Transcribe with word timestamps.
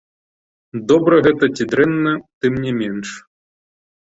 Добра 0.91 1.19
гэта 1.27 1.49
ці 1.55 1.67
дрэнна, 1.73 2.11
тым 2.47 2.53
не 2.65 2.71
менш. 2.81 3.09